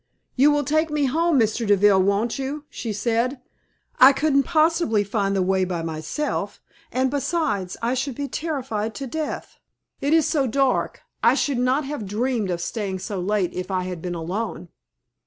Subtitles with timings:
[0.35, 1.67] "You will take me home, Mr.
[1.67, 3.39] Deville, won't you?" she said.
[3.99, 6.59] "I couldn't possibly find the way by myself;
[6.91, 9.59] and, besides, I should be terrified to death.
[10.01, 11.03] It is so dark.
[11.21, 14.69] I should not have dreamed of staying so late if I had been alone."